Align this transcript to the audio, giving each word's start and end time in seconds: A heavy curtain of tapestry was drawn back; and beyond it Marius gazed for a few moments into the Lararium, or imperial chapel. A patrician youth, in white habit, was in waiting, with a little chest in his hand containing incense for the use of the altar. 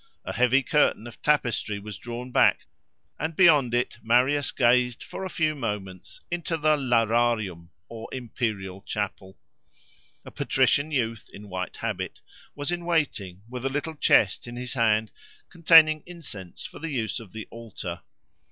A 0.25 0.33
heavy 0.33 0.63
curtain 0.63 1.05
of 1.05 1.21
tapestry 1.21 1.77
was 1.77 1.95
drawn 1.99 2.31
back; 2.31 2.65
and 3.19 3.35
beyond 3.35 3.75
it 3.75 3.99
Marius 4.01 4.49
gazed 4.49 5.03
for 5.03 5.23
a 5.23 5.29
few 5.29 5.53
moments 5.53 6.21
into 6.31 6.57
the 6.57 6.75
Lararium, 6.75 7.69
or 7.87 8.09
imperial 8.11 8.81
chapel. 8.81 9.37
A 10.25 10.31
patrician 10.31 10.89
youth, 10.89 11.29
in 11.31 11.49
white 11.49 11.75
habit, 11.77 12.19
was 12.55 12.71
in 12.71 12.83
waiting, 12.83 13.43
with 13.47 13.63
a 13.63 13.69
little 13.69 13.93
chest 13.93 14.47
in 14.47 14.55
his 14.55 14.73
hand 14.73 15.11
containing 15.49 16.01
incense 16.07 16.65
for 16.65 16.79
the 16.79 16.89
use 16.89 17.19
of 17.19 17.31
the 17.31 17.47
altar. 17.51 18.01